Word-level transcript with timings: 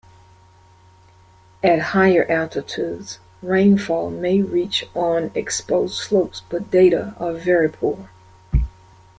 At 1.63 1.79
higher 1.93 2.25
altitudes, 2.27 3.19
rainfall 3.43 4.09
may 4.09 4.41
reach 4.41 4.83
on 4.95 5.29
exposed 5.35 5.93
slopes 5.95 6.41
but 6.49 6.71
data 6.71 7.13
are 7.19 7.33
very 7.33 7.69
poor. 7.69 8.09